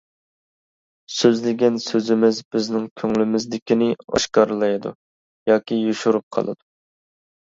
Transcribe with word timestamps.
سۆزلىگەن 1.15 1.75
سۆزىمىز 1.87 2.39
بىزنىڭ 2.55 2.87
كۆڭلىمىزدىكىنى 3.01 3.89
ئاشكارىلايدۇ 4.05 4.95
ياكى 5.51 5.79
يوشۇرۇپ 5.81 6.27
قالىدۇ. 6.39 6.59